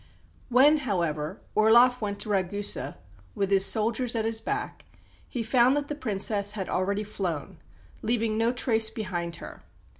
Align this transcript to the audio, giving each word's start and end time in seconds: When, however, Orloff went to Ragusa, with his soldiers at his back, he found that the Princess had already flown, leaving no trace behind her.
When, 0.49 0.77
however, 0.77 1.41
Orloff 1.53 2.01
went 2.01 2.19
to 2.21 2.29
Ragusa, 2.29 2.97
with 3.35 3.51
his 3.51 3.67
soldiers 3.67 4.15
at 4.15 4.25
his 4.25 4.41
back, 4.41 4.85
he 5.29 5.43
found 5.43 5.77
that 5.77 5.89
the 5.89 5.93
Princess 5.95 6.53
had 6.53 6.67
already 6.67 7.03
flown, 7.03 7.59
leaving 8.01 8.35
no 8.35 8.51
trace 8.51 8.89
behind 8.89 9.35
her. 9.35 9.61